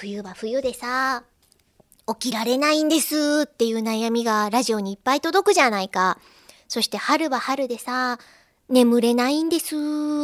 [0.00, 1.24] 冬は冬でさ、
[2.06, 6.20] 起きられないんですっていう悩みがラジオにいっぱい届くじゃないか。
[6.68, 8.20] そして春は春でさ、
[8.68, 9.74] 眠れないんです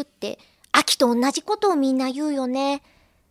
[0.03, 0.39] って、
[0.71, 2.83] 秋と同じことをみんな言うよね。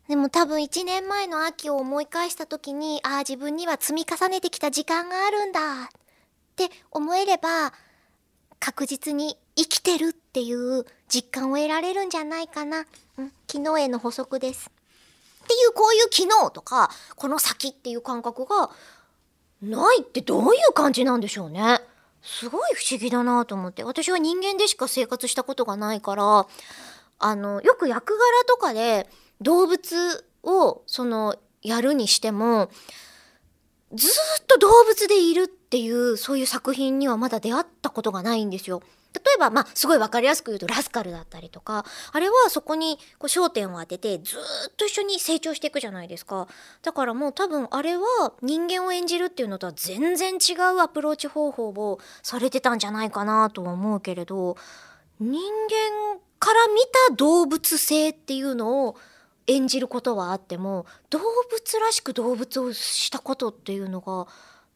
[0.09, 5.87] でも多分1年前の秋を思い返した時に、ああ自分には積み重ねてきた時間があるんだっ
[6.57, 7.71] て思えれば、
[8.59, 12.85] 確実に生きてるっていう実感を得られるんじゃないかな。
[13.17, 14.69] うん、昨日への補足です。
[15.43, 18.69] っていうこういう機能とか、この先っていう感覚が
[19.61, 21.81] ないってどういう感じなんでしょうね。
[22.21, 23.83] すごい不思議だなと思って。
[23.83, 26.47] 私は人間でしか生活したことがないから、
[27.19, 29.09] あの、よく役柄とかで
[29.41, 32.69] 動物をそのやるにしても、
[33.93, 38.81] ずっと動物でいるっていうそういう作品にはまだ出会ったことがないんですよ。
[39.13, 46.47] 例えば、まあ、すごい分かりやすく言うとラスカルだったりとか、あれはそこにこう焦点を当ててずっと一緒に成長していくじゃないですか。
[46.81, 54.57] だからもう多分あれは人間を演じるっていうのとは全然違うアプローチ方法をされてたんじゃないかなとは思うけれど、
[55.19, 58.97] 人間から見た動物性っていうのを
[59.47, 64.27] 演じることはあっても動物らしく動物をしたことっていうのが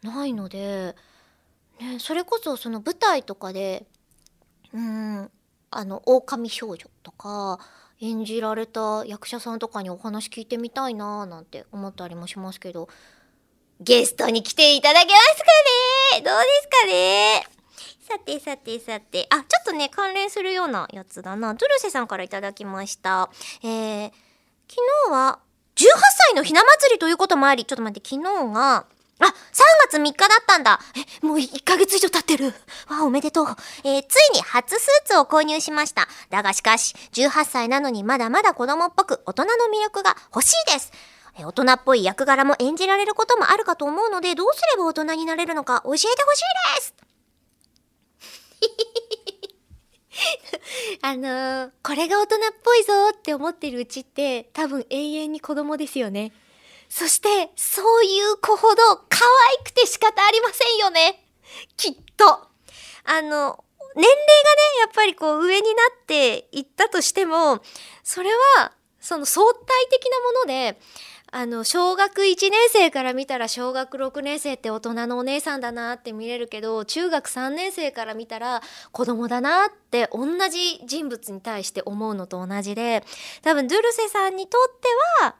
[0.04, 0.96] ないので、
[1.80, 3.86] ね、それこそその舞台とかで
[4.74, 5.32] うん
[5.72, 7.60] あの狼少女とか
[8.00, 12.90] 演じられた役者さんとかにお話聞いてみたいなーなんて思ったりもしますけど
[13.80, 15.46] ゲストに来ていただけますか
[16.16, 16.22] ね？
[16.24, 17.48] どうですかね？
[18.08, 19.28] さてさてさて。
[19.30, 21.54] あちょっとね関連するようなやつだな。
[21.54, 23.30] ドゥルセさんからいただきました。
[23.64, 24.12] えー、
[24.70, 25.40] 昨日は
[25.76, 25.86] 18
[26.30, 28.86] 歳のひな祭りということもありちょっと待って昨日が
[29.20, 29.32] あ、3
[29.90, 30.80] 月3日だったんだ。
[31.24, 32.48] え、もう1ヶ月以上経ってる。
[32.88, 33.46] わあ、おめでとう。
[33.84, 36.08] えー、ついに初スーツを購入しました。
[36.30, 40.92] だがしかし、18歳なのにまだまだ子供っぽく大人の魅力が欲しいです。
[41.40, 46.16] え大人っぽい役柄も演じられることもあるかと思うので、どうすれば大人になれるのか教えてほしい
[46.76, 47.07] です。
[51.08, 56.34] あのー、これが大人っぽいぞって思ってるうちって多分永遠に子供ですよね。
[56.90, 58.76] そして、そういう子ほど
[59.08, 59.20] 可
[59.58, 61.24] 愛くて仕方ありませんよね。
[61.78, 62.26] きっと。
[62.26, 63.64] あの、年齢がね、
[64.82, 67.62] やっぱりこう上になっていったとしても、
[68.04, 70.78] それは、その相対的なもので、
[71.30, 78.62] あの、小学1年生から見たら小学6年生って大人のお姉さんだなって見れるけど、中学3年生から見たら
[78.92, 83.04] 子供だなって同じ人物に対して思うのと同じで、
[83.42, 84.88] 多分ドゥルセさんにとって
[85.26, 85.36] は、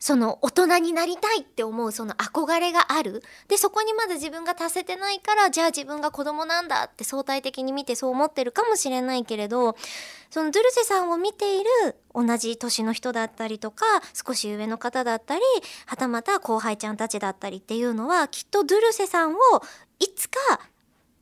[0.00, 3.22] その大人になりたいって思うその憧れがある。
[3.48, 9.76] で、そこにまだ自分が達せてないから、じゃあ自分が子供なんだって相対的に見てそう思ってるかもしれないけれど、
[10.30, 11.70] そのドゥルセさんを見ている
[12.14, 13.84] 同じ年の人だったりとか、
[14.14, 15.42] 少し上の方だったり、
[15.84, 19.36] はたまた後輩ちゃんたちだったりっていうのは、きっとドゥルセさんを
[19.98, 20.38] いつか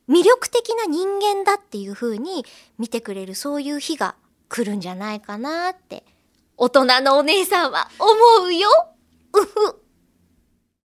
[0.07, 2.45] 魅力的な人間だっていう風に
[2.77, 4.15] 見てくれるそういう日が
[4.47, 6.03] 来るんじゃないかなって
[6.61, 8.67] 大人のお姉さんは思うよ
[9.33, 9.88] うふ。